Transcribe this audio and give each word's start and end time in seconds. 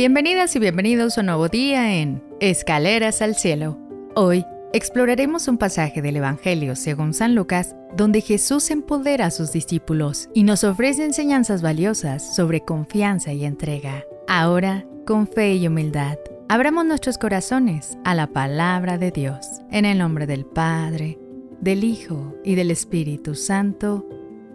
Bienvenidas 0.00 0.56
y 0.56 0.58
bienvenidos 0.58 1.18
a 1.18 1.20
un 1.20 1.26
nuevo 1.26 1.50
día 1.50 2.00
en 2.00 2.22
Escaleras 2.40 3.20
al 3.20 3.34
Cielo. 3.34 3.76
Hoy 4.14 4.46
exploraremos 4.72 5.46
un 5.46 5.58
pasaje 5.58 6.00
del 6.00 6.16
Evangelio 6.16 6.74
según 6.74 7.12
San 7.12 7.34
Lucas 7.34 7.76
donde 7.98 8.22
Jesús 8.22 8.70
empodera 8.70 9.26
a 9.26 9.30
sus 9.30 9.52
discípulos 9.52 10.30
y 10.32 10.44
nos 10.44 10.64
ofrece 10.64 11.04
enseñanzas 11.04 11.60
valiosas 11.60 12.34
sobre 12.34 12.62
confianza 12.62 13.34
y 13.34 13.44
entrega. 13.44 14.06
Ahora, 14.26 14.86
con 15.06 15.28
fe 15.28 15.56
y 15.56 15.66
humildad, 15.68 16.16
abramos 16.48 16.86
nuestros 16.86 17.18
corazones 17.18 17.98
a 18.02 18.14
la 18.14 18.26
palabra 18.26 18.96
de 18.96 19.10
Dios. 19.10 19.46
En 19.70 19.84
el 19.84 19.98
nombre 19.98 20.26
del 20.26 20.46
Padre, 20.46 21.18
del 21.60 21.84
Hijo 21.84 22.36
y 22.42 22.54
del 22.54 22.70
Espíritu 22.70 23.34
Santo. 23.34 24.08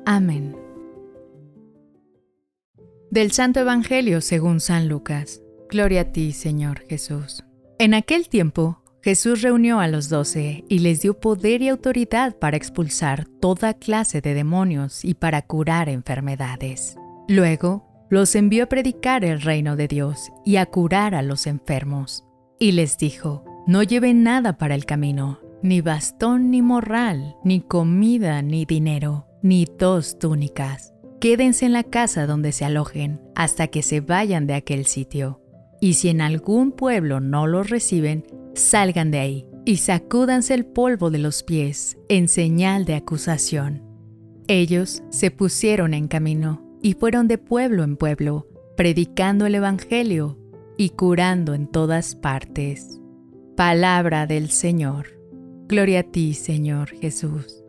Amén. 0.07 0.64
Del 3.15 3.31
Santo 3.31 3.61
Evangelio 3.61 4.19
según 4.19 4.59
San 4.59 4.89
Lucas. 4.89 5.41
Gloria 5.69 6.01
a 6.01 6.11
ti, 6.11 6.33
Señor 6.33 6.81
Jesús. 6.89 7.45
En 7.79 7.93
aquel 7.93 8.27
tiempo, 8.27 8.83
Jesús 9.01 9.41
reunió 9.41 9.79
a 9.79 9.87
los 9.87 10.09
doce 10.09 10.65
y 10.67 10.79
les 10.79 10.99
dio 10.99 11.17
poder 11.17 11.61
y 11.61 11.69
autoridad 11.69 12.37
para 12.37 12.57
expulsar 12.57 13.25
toda 13.39 13.73
clase 13.73 14.19
de 14.19 14.33
demonios 14.33 15.05
y 15.05 15.13
para 15.13 15.43
curar 15.43 15.87
enfermedades. 15.87 16.97
Luego, 17.29 17.87
los 18.09 18.35
envió 18.35 18.65
a 18.65 18.67
predicar 18.67 19.23
el 19.23 19.39
reino 19.39 19.77
de 19.77 19.87
Dios 19.87 20.29
y 20.43 20.57
a 20.57 20.65
curar 20.65 21.15
a 21.15 21.21
los 21.21 21.47
enfermos. 21.47 22.25
Y 22.59 22.73
les 22.73 22.97
dijo, 22.97 23.45
no 23.65 23.81
lleven 23.81 24.23
nada 24.23 24.57
para 24.57 24.75
el 24.75 24.85
camino, 24.85 25.39
ni 25.63 25.79
bastón 25.79 26.51
ni 26.51 26.61
morral, 26.61 27.37
ni 27.45 27.61
comida 27.61 28.41
ni 28.41 28.65
dinero, 28.65 29.25
ni 29.41 29.63
dos 29.79 30.19
túnicas. 30.19 30.94
Quédense 31.25 31.65
en 31.65 31.73
la 31.73 31.81
casa 31.81 32.27
donde 32.27 32.51
se 32.51 32.65
alojen 32.65 33.19
hasta 33.33 33.65
que 33.65 33.81
se 33.81 33.99
vayan 33.99 34.45
de 34.45 34.53
aquel 34.53 34.85
sitio. 34.85 35.41
Y 35.81 35.93
si 35.95 36.09
en 36.09 36.21
algún 36.21 36.71
pueblo 36.71 37.19
no 37.19 37.47
los 37.47 37.71
reciben, 37.71 38.27
salgan 38.53 39.09
de 39.09 39.17
ahí 39.17 39.47
y 39.65 39.77
sacúdanse 39.77 40.53
el 40.53 40.67
polvo 40.67 41.09
de 41.09 41.17
los 41.17 41.41
pies 41.41 41.97
en 42.09 42.27
señal 42.27 42.85
de 42.85 42.93
acusación. 42.93 43.81
Ellos 44.47 45.01
se 45.09 45.31
pusieron 45.31 45.95
en 45.95 46.07
camino 46.07 46.61
y 46.83 46.93
fueron 46.93 47.27
de 47.27 47.39
pueblo 47.39 47.83
en 47.83 47.97
pueblo, 47.97 48.47
predicando 48.77 49.47
el 49.47 49.55
Evangelio 49.55 50.37
y 50.77 50.89
curando 50.89 51.55
en 51.55 51.65
todas 51.65 52.13
partes. 52.13 53.01
Palabra 53.57 54.27
del 54.27 54.51
Señor. 54.51 55.07
Gloria 55.67 56.01
a 56.01 56.03
ti, 56.03 56.35
Señor 56.35 56.89
Jesús. 56.89 57.64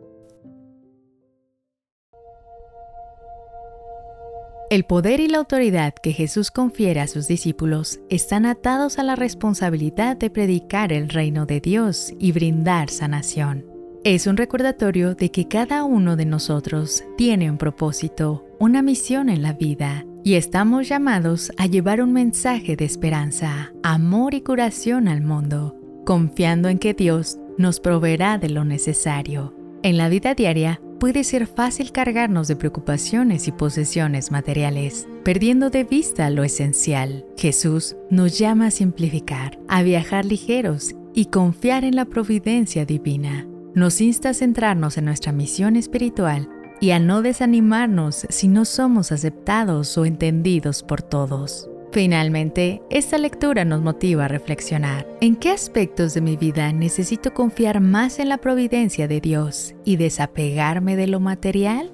El 4.69 4.83
poder 4.83 5.21
y 5.21 5.29
la 5.29 5.37
autoridad 5.37 5.93
que 5.93 6.11
Jesús 6.11 6.51
confiere 6.51 6.99
a 6.99 7.07
sus 7.07 7.25
discípulos 7.25 8.01
están 8.09 8.45
atados 8.45 8.99
a 8.99 9.03
la 9.03 9.15
responsabilidad 9.15 10.17
de 10.17 10.29
predicar 10.29 10.91
el 10.91 11.07
reino 11.07 11.45
de 11.45 11.61
Dios 11.61 12.13
y 12.19 12.33
brindar 12.33 12.89
sanación. 12.89 13.65
Es 14.03 14.27
un 14.27 14.35
recordatorio 14.35 15.15
de 15.15 15.31
que 15.31 15.47
cada 15.47 15.85
uno 15.85 16.17
de 16.17 16.25
nosotros 16.25 17.05
tiene 17.17 17.49
un 17.49 17.57
propósito, 17.57 18.45
una 18.59 18.81
misión 18.81 19.29
en 19.29 19.41
la 19.41 19.53
vida, 19.53 20.05
y 20.25 20.33
estamos 20.33 20.89
llamados 20.89 21.49
a 21.57 21.67
llevar 21.67 22.01
un 22.01 22.11
mensaje 22.11 22.75
de 22.75 22.83
esperanza, 22.83 23.71
amor 23.83 24.33
y 24.33 24.41
curación 24.41 25.07
al 25.07 25.21
mundo, 25.21 25.77
confiando 26.05 26.67
en 26.67 26.77
que 26.77 26.93
Dios 26.93 27.39
nos 27.57 27.79
proveerá 27.79 28.37
de 28.37 28.49
lo 28.49 28.65
necesario. 28.65 29.53
En 29.81 29.95
la 29.95 30.09
vida 30.09 30.33
diaria, 30.33 30.81
puede 30.99 31.23
ser 31.23 31.47
fácil 31.47 31.91
cargarnos 31.91 32.47
de 32.47 32.55
preocupaciones 32.55 33.47
y 33.47 33.51
posesiones 33.51 34.31
materiales, 34.31 35.07
perdiendo 35.23 35.69
de 35.69 35.83
vista 35.83 36.29
lo 36.29 36.43
esencial. 36.43 37.25
Jesús 37.37 37.95
nos 38.09 38.37
llama 38.37 38.67
a 38.67 38.71
simplificar, 38.71 39.59
a 39.67 39.83
viajar 39.83 40.25
ligeros 40.25 40.95
y 41.13 41.25
confiar 41.25 41.83
en 41.83 41.95
la 41.95 42.05
providencia 42.05 42.85
divina. 42.85 43.47
Nos 43.73 44.01
insta 44.01 44.29
a 44.29 44.33
centrarnos 44.33 44.97
en 44.97 45.05
nuestra 45.05 45.31
misión 45.31 45.75
espiritual 45.75 46.49
y 46.79 46.91
a 46.91 46.99
no 46.99 47.21
desanimarnos 47.21 48.25
si 48.29 48.47
no 48.47 48.65
somos 48.65 49.11
aceptados 49.11 49.97
o 49.97 50.05
entendidos 50.05 50.83
por 50.83 51.01
todos. 51.01 51.69
Finalmente, 51.91 52.81
esta 52.89 53.17
lectura 53.17 53.65
nos 53.65 53.81
motiva 53.81 54.25
a 54.25 54.27
reflexionar. 54.27 55.07
¿En 55.21 55.35
qué 55.35 55.51
aspectos 55.51 56.13
de 56.13 56.21
mi 56.21 56.35
vida 56.35 56.71
necesito 56.71 57.33
confiar 57.33 57.79
más 57.79 58.19
en 58.19 58.29
la 58.29 58.37
providencia 58.37 59.07
de 59.07 59.21
Dios 59.21 59.73
y 59.85 59.95
desapegarme 59.95 60.95
de 60.95 61.07
lo 61.07 61.19
material? 61.19 61.93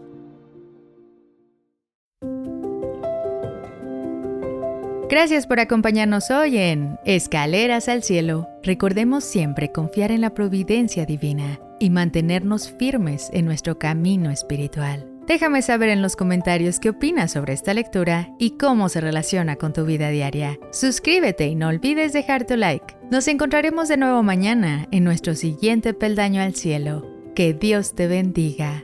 Gracias 5.10 5.46
por 5.46 5.60
acompañarnos 5.60 6.32
hoy 6.32 6.58
en 6.58 6.98
Escaleras 7.06 7.88
al 7.88 8.02
Cielo. 8.02 8.50
Recordemos 8.64 9.24
siempre 9.24 9.72
confiar 9.72 10.12
en 10.12 10.22
la 10.22 10.34
providencia 10.34 11.06
divina 11.06 11.60
y 11.80 11.92
mantenernos 11.92 12.72
firmes 12.72 13.30
en 13.32 13.46
nuestro 13.46 13.78
camino 13.78 14.32
espiritual. 14.32 15.13
Déjame 15.28 15.62
saber 15.62 15.90
en 15.90 16.02
los 16.02 16.16
comentarios 16.16 16.80
qué 16.80 16.90
opinas 16.90 17.32
sobre 17.32 17.54
esta 17.54 17.74
lectura 17.74 18.30
y 18.40 18.58
cómo 18.58 18.90
se 18.90 19.00
relaciona 19.00 19.56
con 19.56 19.72
tu 19.72 19.86
vida 19.86 20.10
diaria. 20.10 20.60
Suscríbete 20.72 21.48
y 21.48 21.56
no 21.56 21.70
olvides 21.70 22.12
dejar 22.12 22.46
tu 22.46 22.58
like. 22.58 22.96
Nos 23.10 23.28
encontraremos 23.28 23.88
de 23.88 23.98
nuevo 23.98 24.22
mañana 24.22 24.88
en 24.92 25.04
nuestro 25.04 25.36
siguiente 25.36 25.94
peldaño 25.94 26.42
al 26.42 26.56
cielo. 26.56 27.08
Que 27.36 27.54
Dios 27.54 27.96
te 27.96 28.08
bendiga. 28.08 28.84